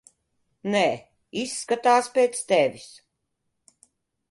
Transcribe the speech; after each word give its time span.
Nē, 0.75 0.81
izskatās 1.43 2.09
pēc 2.17 2.41
tevis. 2.55 2.89